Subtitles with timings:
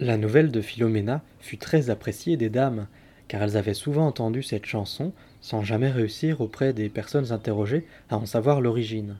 [0.00, 2.86] La nouvelle de Philomena fut très appréciée des dames,
[3.28, 8.16] car elles avaient souvent entendu cette chanson sans jamais réussir auprès des personnes interrogées à
[8.16, 9.18] en savoir l'origine.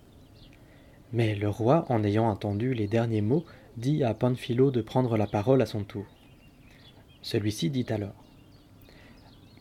[1.12, 3.44] Mais le roi, en ayant entendu les derniers mots,
[3.76, 6.06] dit à Panfilo de prendre la parole à son tour.
[7.22, 8.14] Celui-ci dit alors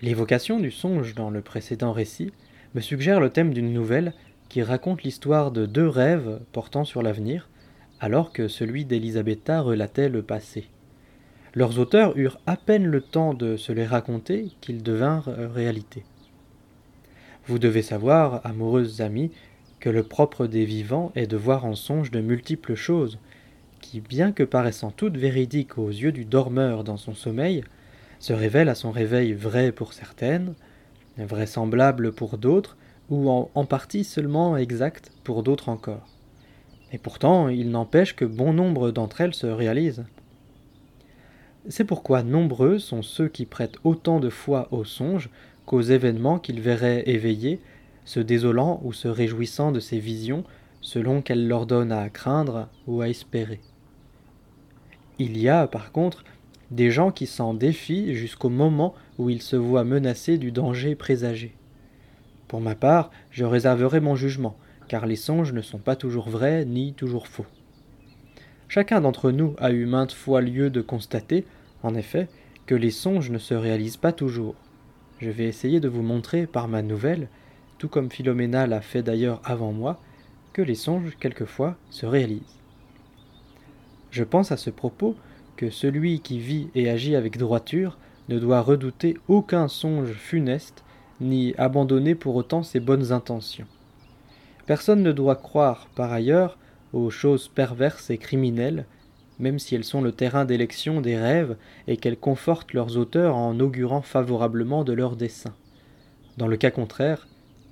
[0.02, 2.32] L'évocation du songe dans le précédent récit
[2.74, 4.14] me suggère le thème d'une nouvelle
[4.50, 7.50] qui raconte l'histoire de deux rêves portant sur l'avenir,
[8.00, 10.68] alors que celui d'Elisabetta relatait le passé.
[11.54, 16.04] Leurs auteurs eurent à peine le temps de se les raconter qu'ils devinrent réalité.
[17.46, 19.32] Vous devez savoir, amoureuses amies,
[19.82, 23.18] que le propre des vivants est de voir en songe de multiples choses,
[23.82, 27.64] qui, bien que paraissant toutes véridiques aux yeux du dormeur dans son sommeil,
[28.20, 30.54] se révèlent à son réveil vraies pour certaines,
[31.18, 32.78] vraisemblables pour d'autres,
[33.10, 36.08] ou en, en partie seulement exactes pour d'autres encore.
[36.94, 40.06] Et pourtant, il n'empêche que bon nombre d'entre elles se réalisent.
[41.70, 45.30] C'est pourquoi nombreux sont ceux qui prêtent autant de foi aux songes
[45.66, 47.60] qu'aux événements qu'ils verraient éveillés,
[48.04, 50.44] se désolant ou se réjouissant de ces visions
[50.82, 53.60] selon qu'elles leur donnent à craindre ou à espérer.
[55.20, 56.24] Il y a, par contre,
[56.72, 61.56] des gens qui s'en défient jusqu'au moment où ils se voient menacés du danger présagé.
[62.48, 66.66] Pour ma part, je réserverai mon jugement, car les songes ne sont pas toujours vrais
[66.66, 67.46] ni toujours faux.
[68.74, 71.44] Chacun d'entre nous a eu maintes fois lieu de constater,
[71.84, 72.30] en effet,
[72.68, 74.56] que les songes ne se réalisent pas toujours.
[75.20, 77.28] Je vais essayer de vous montrer par ma nouvelle,
[77.80, 80.00] tout comme Philomena l'a fait d'ailleurs avant moi,
[80.54, 82.62] que les songes, quelquefois, se réalisent.
[84.10, 85.18] Je pense à ce propos
[85.58, 87.98] que celui qui vit et agit avec droiture
[88.30, 90.86] ne doit redouter aucun songe funeste,
[91.20, 93.68] ni abandonner pour autant ses bonnes intentions.
[94.66, 96.58] Personne ne doit croire, par ailleurs,
[96.94, 98.86] aux choses perverses et criminelles
[99.42, 103.60] même si elles sont le terrain d'élection des rêves et qu'elles confortent leurs auteurs en
[103.60, 105.56] augurant favorablement de leurs desseins.
[106.38, 107.28] Dans le cas contraire,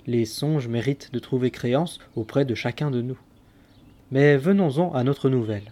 [0.07, 3.19] les songes méritent de trouver créance auprès de chacun de nous.
[4.11, 5.71] Mais venons-en à notre nouvelle.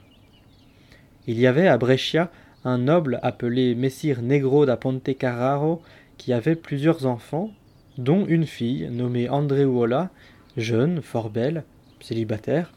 [1.26, 2.32] Il y avait à Brescia
[2.64, 5.82] un noble appelé Messire Negro da Ponte Carraro
[6.18, 7.52] qui avait plusieurs enfants,
[7.98, 10.12] dont une fille nommée Andreuola,
[10.58, 11.64] jeune, fort belle,
[12.00, 12.72] célibataire,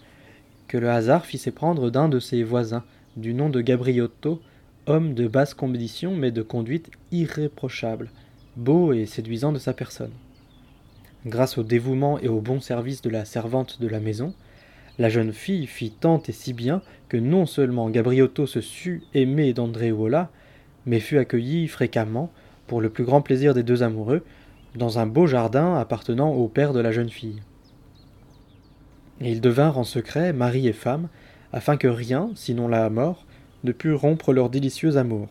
[0.71, 2.85] que le hasard fit s'éprendre d'un de ses voisins,
[3.17, 4.41] du nom de Gabriotto,
[4.87, 8.09] homme de basse condition mais de conduite irréprochable,
[8.57, 10.13] beau et séduisant de sa personne.
[11.27, 14.33] Grâce au dévouement et au bon service de la servante de la maison,
[15.01, 19.53] la jeune fille fit tant et si bien que non seulement Gabriotto se sut aimer
[19.53, 20.31] d'Andréola,
[20.87, 22.31] mais fut accueilli fréquemment,
[22.69, 24.23] pour le plus grand plaisir des deux amoureux,
[24.77, 27.43] dans un beau jardin appartenant au père de la jeune fille.
[29.21, 31.09] Et ils devinrent en secret mari et femme,
[31.53, 33.27] afin que rien, sinon la mort,
[33.65, 35.29] ne pût rompre leur délicieux amour.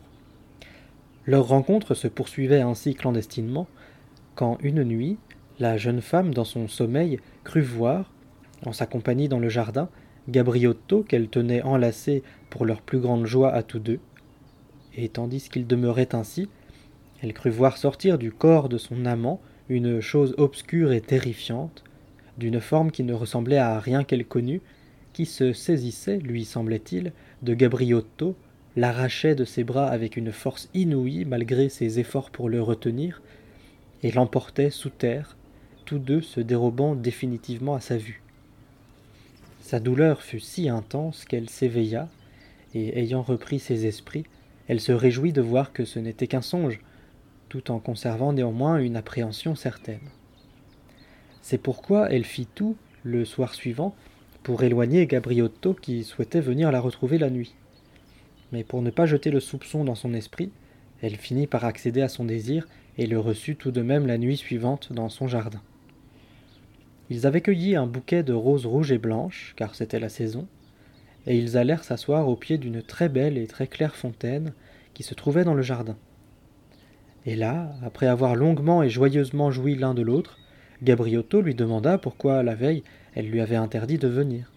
[1.25, 3.67] Leur rencontre se poursuivait ainsi clandestinement,
[4.35, 5.17] quand une nuit,
[5.59, 8.11] la jeune femme, dans son sommeil, crut voir,
[8.65, 9.89] en sa compagnie dans le jardin,
[10.27, 13.99] Gabriotto qu'elle tenait enlacé pour leur plus grande joie à tous deux,
[14.95, 16.49] et tandis qu'ils demeuraient ainsi,
[17.21, 21.83] elle crut voir sortir du corps de son amant une chose obscure et terrifiante,
[22.39, 24.61] d'une forme qui ne ressemblait à rien qu'elle connût,
[25.13, 27.11] qui se saisissait, lui semblait-il,
[27.43, 28.35] de Gabriotto,
[28.75, 33.21] l'arrachait de ses bras avec une force inouïe malgré ses efforts pour le retenir,
[34.01, 35.37] et l'emportait sous terre,
[35.85, 38.21] tous deux se dérobant définitivement à sa vue.
[39.59, 42.07] Sa douleur fut si intense qu'elle s'éveilla,
[42.73, 44.25] et ayant repris ses esprits,
[44.67, 46.79] elle se réjouit de voir que ce n'était qu'un songe,
[47.49, 49.99] tout en conservant néanmoins une appréhension certaine.
[51.49, 53.95] C'est pourquoi elle fit tout, le soir suivant,
[54.43, 57.55] pour éloigner Gabriotto qui souhaitait venir la retrouver la nuit.
[58.51, 60.51] Mais pour ne pas jeter le soupçon dans son esprit,
[61.01, 62.67] elle finit par accéder à son désir
[62.99, 65.63] et le reçut tout de même la nuit suivante dans son jardin.
[67.09, 70.47] Ils avaient cueilli un bouquet de roses rouges et blanches, car c'était la saison,
[71.25, 74.53] et ils allèrent s'asseoir au pied d'une très belle et très claire fontaine
[74.93, 75.97] qui se trouvait dans le jardin.
[77.25, 80.38] Et là, après avoir longuement et joyeusement joui l'un de l'autre,
[80.81, 82.83] Gabriotto lui demanda pourquoi la veille
[83.15, 84.51] elle lui avait interdit de venir.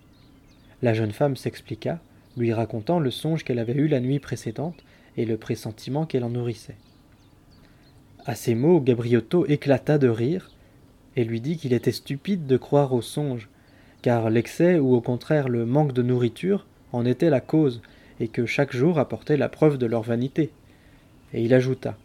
[0.82, 2.00] La jeune femme s'expliqua,
[2.36, 4.84] lui racontant le songe qu'elle avait eu la nuit précédente
[5.16, 6.76] et le pressentiment qu'elle en nourrissait.
[8.24, 10.50] À ces mots, Gabriotto éclata de rire
[11.16, 13.48] et lui dit qu'il était stupide de croire au songe,
[14.00, 17.82] car l'excès ou au contraire le manque de nourriture en était la cause,
[18.20, 20.52] et que chaque jour apportait la preuve de leur vanité.
[21.32, 21.96] Et il ajouta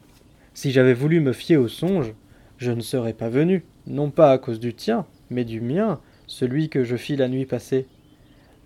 [0.54, 2.14] Si j'avais voulu me fier au songe,
[2.58, 6.70] je ne serais pas venu, non pas à cause du tien, mais du mien, celui
[6.70, 7.86] que je fis la nuit passée.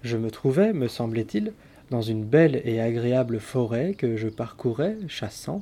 [0.03, 1.53] Je me trouvais, me semblait-il,
[1.89, 5.61] dans une belle et agréable forêt que je parcourais, chassant,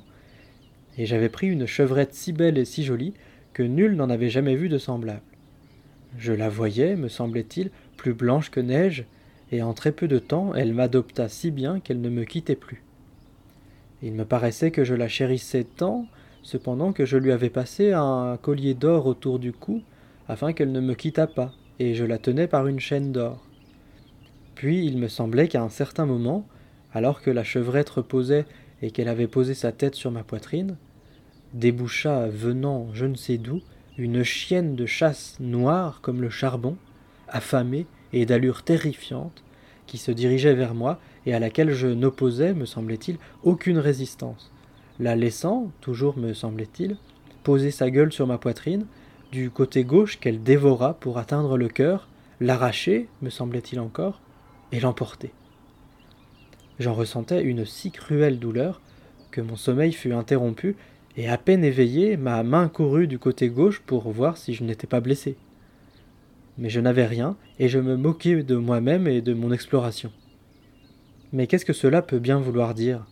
[0.98, 3.14] et j'avais pris une chevrette si belle et si jolie
[3.54, 5.22] que nul n'en avait jamais vu de semblable.
[6.18, 9.06] Je la voyais, me semblait-il, plus blanche que neige,
[9.52, 12.84] et en très peu de temps elle m'adopta si bien qu'elle ne me quittait plus.
[14.02, 16.06] Il me paraissait que je la chérissais tant,
[16.44, 19.82] cependant que je lui avais passé un collier d'or autour du cou,
[20.28, 23.46] afin qu'elle ne me quittât pas, et je la tenais par une chaîne d'or.
[24.56, 26.46] Puis il me semblait qu'à un certain moment,
[26.94, 28.46] alors que la chevrette reposait
[28.82, 30.78] et qu'elle avait posé sa tête sur ma poitrine,
[31.54, 33.62] déboucha, venant je ne sais d'où,
[33.98, 36.78] une chienne de chasse noire comme le charbon,
[37.28, 39.44] affamée et d'allure terrifiante,
[39.88, 44.52] qui se dirigeait vers moi et à laquelle je n'opposais, me semblait-il, aucune résistance.
[45.00, 46.98] La laissant, toujours me semblait-il,
[47.44, 48.86] poser sa gueule sur ma poitrine,
[49.32, 52.10] du côté gauche qu'elle dévora pour atteindre le cœur,
[52.42, 54.20] l'arracher, me semblait-il encore,
[54.74, 55.32] et l'emporter.
[56.80, 58.82] J'en ressentais une si cruelle douleur
[59.32, 60.76] que mon sommeil fut interrompu,
[61.16, 64.88] et à peine éveillé, ma main courut du côté gauche pour voir si je n'étais
[64.88, 65.38] pas blessé.
[66.58, 70.12] Mais je n'avais rien, et je me moquais de moi-même et de mon exploration.
[71.32, 73.06] Mais qu'est-ce que cela peut bien vouloir dire?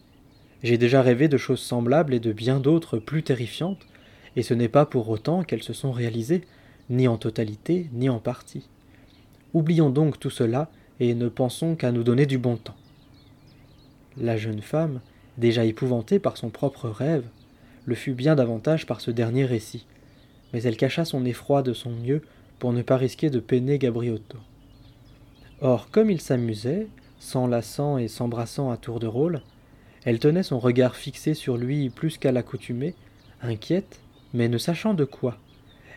[0.63, 3.85] J'ai déjà rêvé de choses semblables et de bien d'autres plus terrifiantes,
[4.35, 6.41] et ce n'est pas pour autant qu'elles se sont réalisées,
[6.89, 8.67] ni en totalité, ni en partie.
[9.53, 10.69] Oublions donc tout cela
[10.99, 12.75] et ne pensons qu'à nous donner du bon temps.
[14.17, 15.01] La jeune femme,
[15.37, 17.25] déjà épouvantée par son propre rêve,
[17.85, 19.85] le fut bien davantage par ce dernier récit,
[20.53, 22.21] mais elle cacha son effroi de son mieux
[22.59, 24.37] pour ne pas risquer de peiner Gabriotto.
[25.61, 26.87] Or, comme il s'amusait,
[27.19, 29.41] s'enlaçant et s'embrassant à tour de rôle,
[30.07, 32.95] elle tenait son regard fixé sur lui plus qu'à l'accoutumée,
[33.41, 33.99] inquiète,
[34.33, 35.35] mais ne sachant de quoi,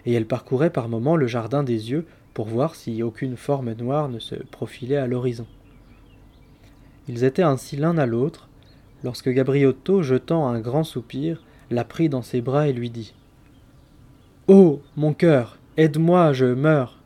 [0.04, 2.04] et elle parcourait par moments le jardin des yeux
[2.34, 5.46] pour voir si aucune forme noire ne se profilait à l'horizon.
[7.06, 8.48] Ils étaient ainsi l'un à l'autre,
[9.04, 13.14] lorsque Gabriotto, jetant un grand soupir, la prit dans ses bras et lui dit
[14.48, 16.98] Oh, mon cœur, aide-moi, je meurs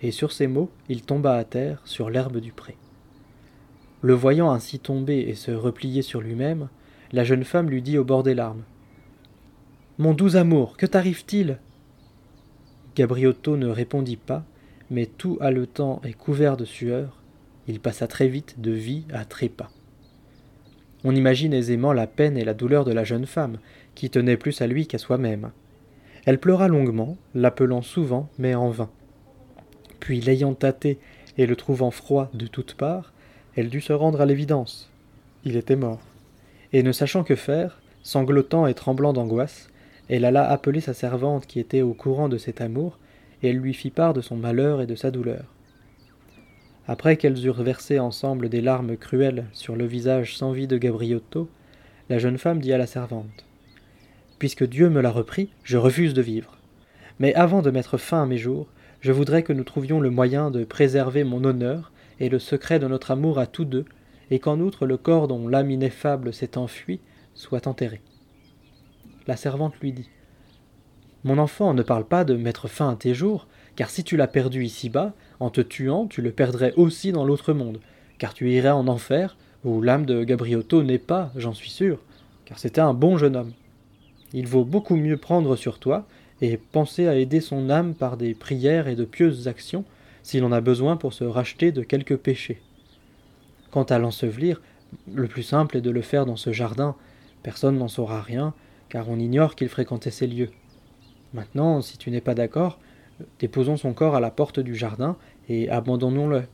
[0.00, 2.78] Et sur ces mots, il tomba à terre, sur l'herbe du pré.
[4.04, 6.68] Le voyant ainsi tomber et se replier sur lui-même,
[7.12, 8.64] la jeune femme lui dit au bord des larmes
[9.96, 11.58] Mon doux amour, que t'arrive-t-il?
[12.96, 14.44] Gabriotto ne répondit pas,
[14.90, 17.22] mais tout haletant et couvert de sueur,
[17.66, 19.70] il passa très vite de vie à trépas.
[21.02, 23.56] On imagine aisément la peine et la douleur de la jeune femme,
[23.94, 25.50] qui tenait plus à lui qu'à soi-même.
[26.26, 28.90] Elle pleura longuement, l'appelant souvent, mais en vain.
[29.98, 30.98] Puis, l'ayant tâté
[31.38, 33.13] et le trouvant froid de toutes parts,
[33.56, 34.90] elle dut se rendre à l'évidence.
[35.44, 36.00] Il était mort.
[36.72, 39.68] Et ne sachant que faire, sanglotant et tremblant d'angoisse,
[40.08, 42.98] elle alla appeler sa servante qui était au courant de cet amour,
[43.42, 45.44] et elle lui fit part de son malheur et de sa douleur.
[46.86, 51.48] Après qu'elles eurent versé ensemble des larmes cruelles sur le visage sans vie de Gabriotto,
[52.10, 53.46] la jeune femme dit à la servante
[54.38, 56.58] Puisque Dieu me l'a repris, je refuse de vivre.
[57.18, 58.66] Mais avant de mettre fin à mes jours,
[59.00, 62.86] je voudrais que nous trouvions le moyen de préserver mon honneur et le secret de
[62.86, 63.84] notre amour à tous deux,
[64.30, 67.00] et qu'en outre le corps dont l'âme ineffable s'est enfui
[67.34, 68.00] soit enterré.
[69.26, 70.08] La servante lui dit
[71.24, 73.46] Mon enfant, ne parle pas de mettre fin à tes jours,
[73.76, 77.52] car si tu l'as perdu ici-bas, en te tuant, tu le perdrais aussi dans l'autre
[77.52, 77.80] monde,
[78.18, 81.98] car tu irais en enfer, où l'âme de Gabriotto n'est pas, j'en suis sûr,
[82.44, 83.52] car c'était un bon jeune homme.
[84.32, 86.06] Il vaut beaucoup mieux prendre sur toi
[86.40, 89.84] et penser à aider son âme par des prières et de pieuses actions,
[90.24, 92.60] s'il en a besoin pour se racheter de quelques péchés.
[93.70, 94.62] Quant à l'ensevelir,
[95.12, 96.96] le plus simple est de le faire dans ce jardin,
[97.42, 98.54] personne n'en saura rien,
[98.88, 100.50] car on ignore qu'il fréquentait ces lieux.
[101.34, 102.78] Maintenant, si tu n'es pas d'accord,
[103.38, 105.16] déposons son corps à la porte du jardin
[105.50, 106.44] et abandonnons-le.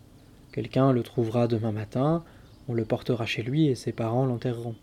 [0.53, 2.25] Quelqu'un le trouvera demain matin,
[2.69, 4.75] on le portera chez lui et ses parents l'enterreront.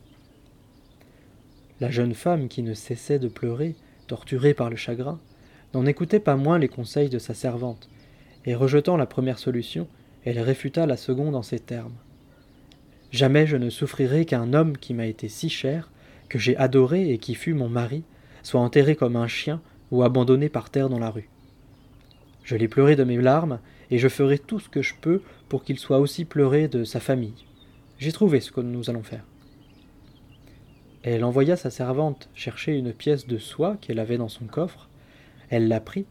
[1.82, 3.76] La jeune femme qui ne cessait de pleurer,
[4.08, 5.20] torturée par le chagrin,
[5.74, 7.90] n'en écoutait pas moins les conseils de sa servante,
[8.48, 9.88] et rejetant la première solution,
[10.26, 11.94] elle réfuta la seconde en ces termes.
[13.12, 15.92] Jamais je ne souffrirai qu'un homme qui m'a été si cher
[16.30, 18.04] que j'ai adoré et qui fut mon mari,
[18.44, 19.62] soit enterré comme un chien
[19.92, 21.30] ou abandonné par terre dans la rue.
[22.44, 23.60] Je l'ai pleuré de mes larmes,
[23.92, 27.00] et je ferai tout ce que je peux pour qu'il soit aussi pleuré de sa
[27.00, 27.46] famille.
[28.00, 29.24] J'ai trouvé ce que nous allons faire.
[31.04, 34.90] Elle envoya sa servante chercher une pièce de soie qu'elle avait dans son coffre.
[35.50, 36.06] Elle la prit,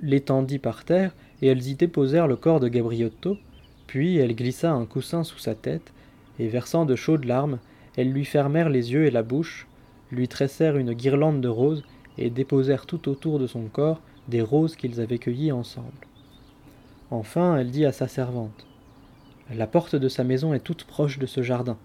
[0.00, 3.36] l'étendit par terre, et elles y déposèrent le corps de Gabriotto,
[3.86, 5.92] puis elle glissa un coussin sous sa tête,
[6.38, 7.58] et versant de chaudes larmes,
[7.96, 9.66] elles lui fermèrent les yeux et la bouche,
[10.10, 11.84] lui tressèrent une guirlande de roses
[12.16, 16.06] et déposèrent tout autour de son corps des roses qu'ils avaient cueillies ensemble.
[17.10, 18.66] Enfin, elle dit à sa servante
[19.54, 21.78] La porte de sa maison est toute proche de ce jardin.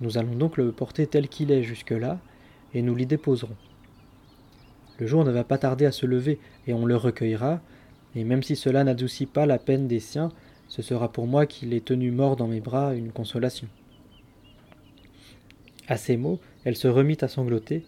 [0.00, 2.18] Nous allons donc le porter tel qu'il est jusque-là,
[2.74, 3.56] et nous l'y déposerons.
[4.98, 7.60] Le jour ne va pas tarder à se lever, et on le recueillera,
[8.14, 10.32] et même si cela n'adoucit pas la peine des siens,
[10.68, 13.68] ce sera pour moi qui l'ai tenu mort dans mes bras une consolation.
[15.86, 17.84] À ces mots, elle se remit à sangloter,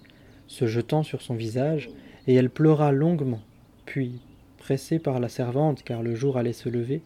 [0.46, 1.90] se jetant sur son visage,
[2.26, 3.42] et elle pleura longuement.
[3.84, 4.20] Puis,
[4.58, 7.02] pressée par la servante car le jour allait se lever,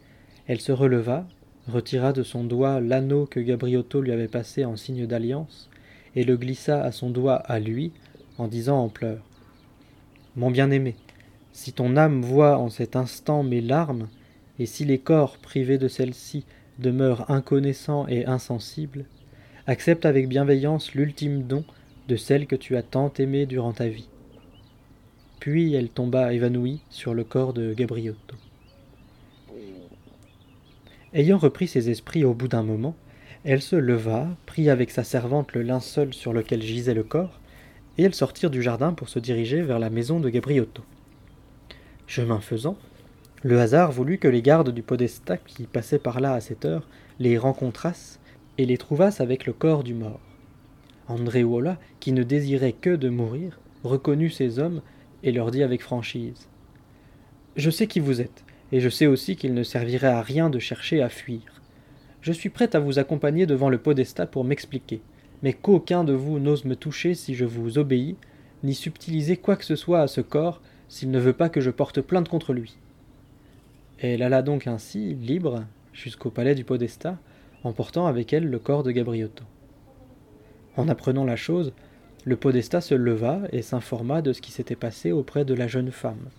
[0.47, 1.27] elle se releva,
[1.67, 5.71] retira de son doigt l'anneau que Gabriotto lui avait passé en signe d'alliance,
[6.15, 7.93] et le glissa à son doigt à lui,
[8.39, 9.25] en disant en pleurs
[10.37, 10.95] Mon bien-aimé,
[11.55, 14.09] si ton âme voit en cet instant mes larmes,
[14.59, 16.45] et si les corps privés de celles-ci
[16.81, 19.07] demeurent inconnaissants et insensibles,
[19.69, 21.65] accepte avec bienveillance l'ultime don
[22.09, 24.09] de celle que tu as tant aimée durant ta vie.
[25.39, 28.37] Puis elle tomba évanouie sur le corps de Gabriotto.
[31.13, 32.97] Ayant repris ses esprits au bout d'un moment,
[33.45, 37.39] elle se leva, prit avec sa servante le linceul sur lequel gisait le corps,
[37.97, 40.83] et elles sortirent du jardin pour se diriger vers la maison de Gabriotto.
[42.07, 42.77] Chemin faisant,
[43.43, 46.89] le hasard voulut que les gardes du podestat qui passaient par là à cette heure
[47.19, 48.21] les rencontrassent
[48.59, 50.21] et les trouvassent avec le corps du mort.
[51.09, 54.81] Andréola, qui ne désirait que de mourir, reconnut ces hommes
[55.23, 56.49] et leur dit avec franchise
[57.57, 60.59] Je sais qui vous êtes, et je sais aussi qu'il ne servirait à rien de
[60.59, 61.63] chercher à fuir.
[62.23, 65.03] Je suis prête à vous accompagner devant le podestat pour m'expliquer,
[65.43, 68.17] mais qu'aucun de vous n'ose me toucher si je vous obéis,
[68.63, 71.71] ni subtiliser quoi que ce soit à ce corps s'il ne veut pas que je
[71.71, 72.77] porte plainte contre lui.
[73.99, 77.19] Elle alla donc ainsi, libre, jusqu'au palais du Podestat,
[77.63, 79.45] emportant avec elle le corps de Gabriotto.
[80.77, 81.73] En apprenant la chose,
[82.25, 85.91] le Podestat se leva et s'informa de ce qui s'était passé auprès de la jeune
[85.91, 86.31] femme.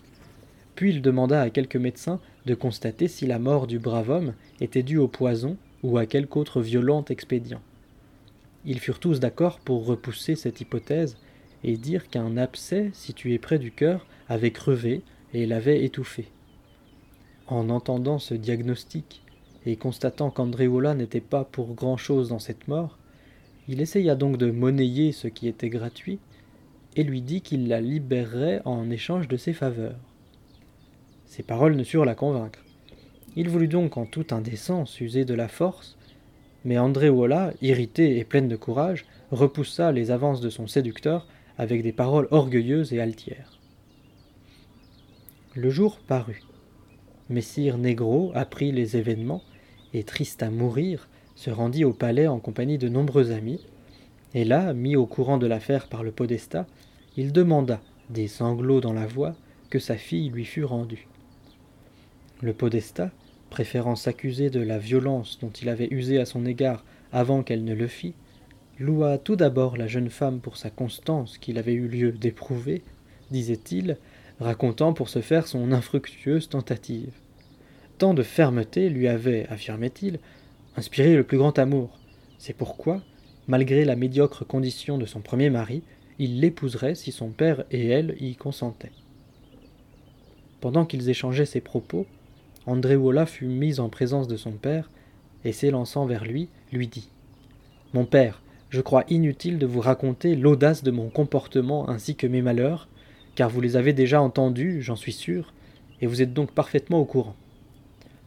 [0.74, 4.82] Puis il demanda à quelques médecins de constater si la mort du brave homme était
[4.82, 7.62] due au poison ou à quelque autre violent expédient.
[8.64, 11.16] Ils furent tous d'accord pour repousser cette hypothèse
[11.64, 15.02] et dire qu'un abcès situé près du cœur avait crevé
[15.32, 16.26] et l'avait étouffé.
[17.46, 19.22] En entendant ce diagnostic
[19.64, 22.98] et constatant qu'Andréola n'était pas pour grand-chose dans cette mort,
[23.68, 26.18] il essaya donc de monnayer ce qui était gratuit
[26.96, 29.98] et lui dit qu'il la libérerait en échange de ses faveurs.
[31.26, 32.64] Ces paroles ne surent la convaincre.
[33.34, 35.98] Il voulut donc en toute indécence user de la force,
[36.64, 41.26] mais Andréola, irritée et pleine de courage, repoussa les avances de son séducteur
[41.58, 43.55] avec des paroles orgueilleuses et altières.
[45.56, 46.42] Le jour parut.
[47.30, 49.42] Messire Negro apprit les événements
[49.94, 53.64] et, triste à mourir, se rendit au palais en compagnie de nombreux amis.
[54.34, 56.66] Et là, mis au courant de l'affaire par le podestat,
[57.16, 59.34] il demanda, des sanglots dans la voix,
[59.70, 61.08] que sa fille lui fût rendue.
[62.42, 63.10] Le podestat,
[63.48, 67.74] préférant s'accuser de la violence dont il avait usé à son égard avant qu'elle ne
[67.74, 68.12] le fît,
[68.78, 72.82] loua tout d'abord la jeune femme pour sa constance qu'il avait eu lieu d'éprouver,
[73.30, 73.96] disait-il,
[74.40, 77.12] racontant pour se faire son infructueuse tentative.
[77.98, 80.18] Tant de fermeté lui avait, affirmait-il,
[80.76, 81.98] inspiré le plus grand amour.
[82.38, 83.02] C'est pourquoi,
[83.48, 85.82] malgré la médiocre condition de son premier mari,
[86.18, 88.92] il l'épouserait si son père et elle y consentaient.
[90.60, 92.06] Pendant qu'ils échangeaient ces propos,
[92.66, 94.90] Andréola fut mis en présence de son père,
[95.44, 97.08] et s'élançant vers lui, lui dit
[97.94, 102.42] Mon père, je crois inutile de vous raconter l'audace de mon comportement ainsi que mes
[102.42, 102.88] malheurs,
[103.36, 105.52] car vous les avez déjà entendus, j'en suis sûr,
[106.00, 107.36] et vous êtes donc parfaitement au courant.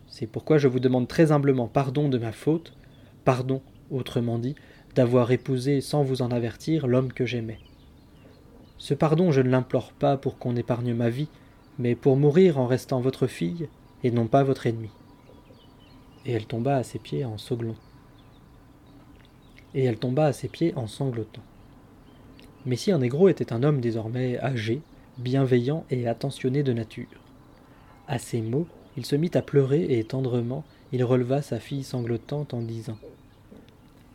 [0.07, 2.73] C'est pourquoi je vous demande très humblement pardon de ma faute,
[3.25, 3.61] pardon,
[3.91, 4.55] autrement dit,
[4.95, 7.59] d'avoir épousé sans vous en avertir l'homme que j'aimais.
[8.77, 11.27] Ce pardon je ne l'implore pas pour qu'on épargne ma vie,
[11.79, 13.67] mais pour mourir en restant votre fille,
[14.03, 14.89] et non pas votre ennemi.
[16.25, 17.81] Et elle tomba à ses pieds en sanglotant.
[19.73, 21.43] Et elle tomba à ses pieds en sanglotant.
[22.65, 24.81] Messire Négro était un homme désormais âgé,
[25.19, 27.07] bienveillant et attentionné de nature.
[28.07, 32.53] À ces mots, il se mit à pleurer et tendrement il releva sa fille sanglotante
[32.53, 32.97] en disant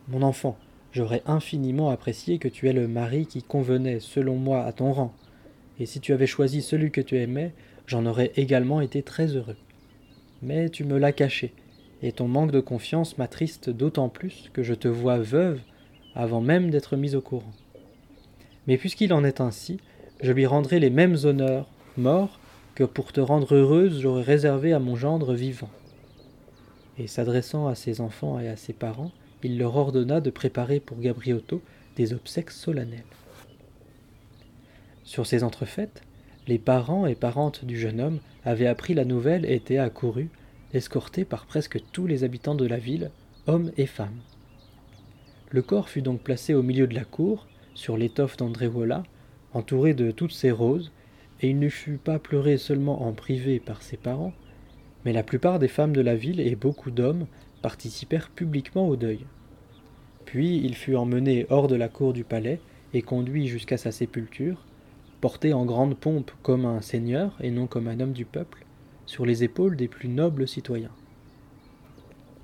[0.09, 0.57] Mon enfant,
[0.91, 5.13] j'aurais infiniment apprécié que tu aies le mari qui convenait, selon moi, à ton rang,
[5.79, 7.53] et si tu avais choisi celui que tu aimais,
[7.87, 9.57] j'en aurais également été très heureux.
[10.41, 11.53] Mais tu me l'as caché,
[12.01, 15.61] et ton manque de confiance m'attriste d'autant plus que je te vois veuve
[16.13, 17.53] avant même d'être mise au courant.
[18.67, 19.79] Mais puisqu'il en est ainsi,
[20.21, 21.67] je lui rendrai les mêmes honneurs,
[21.97, 22.39] mort,
[22.73, 25.69] que pour te rendre heureuse j'aurais réservé à mon gendre vivant.
[26.97, 29.11] Et s'adressant à ses enfants et à ses parents,
[29.43, 31.61] il leur ordonna de préparer pour Gabriotto
[31.95, 33.03] des obsèques solennelles.
[35.03, 36.01] Sur ces entrefaites,
[36.47, 40.29] les parents et parentes du jeune homme avaient appris la nouvelle et étaient accourus,
[40.73, 43.11] escortés par presque tous les habitants de la ville,
[43.47, 44.19] hommes et femmes.
[45.51, 49.03] Le corps fut donc placé au milieu de la cour, sur l'étoffe d'Andrévola,
[49.55, 50.91] entouré de toutes ces roses,
[51.41, 54.33] et il ne fut pas pleuré seulement en privé par ses parents,
[55.03, 57.25] mais la plupart des femmes de la ville et beaucoup d'hommes
[57.61, 59.25] participèrent publiquement au deuil.
[60.25, 62.59] Puis il fut emmené hors de la cour du palais
[62.93, 64.65] et conduit jusqu'à sa sépulture,
[65.21, 68.65] porté en grande pompe comme un seigneur et non comme un homme du peuple,
[69.05, 70.91] sur les épaules des plus nobles citoyens.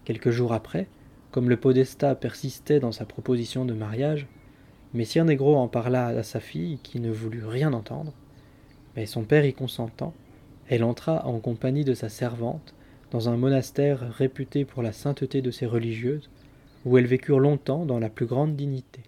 [0.06, 0.88] Quelques jours après,
[1.32, 4.28] comme le podestat persistait dans sa proposition de mariage,
[4.94, 8.12] Messire Négro en parla à sa fille qui ne voulut rien entendre,
[8.96, 10.14] mais son père y consentant,
[10.68, 12.74] elle entra en compagnie de sa servante
[13.12, 16.30] dans un monastère réputé pour la sainteté de ses religieuses,
[16.84, 19.02] où elles vécurent longtemps dans la plus grande dignité.